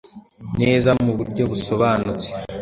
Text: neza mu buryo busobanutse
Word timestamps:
neza 0.61 0.89
mu 1.03 1.11
buryo 1.17 1.43
busobanutse 1.51 2.29